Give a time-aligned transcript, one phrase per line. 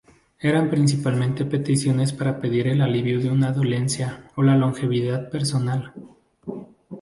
[0.39, 5.93] Eran principalmente peticiones para pedir el alivio de una dolencia o la longevidad personal.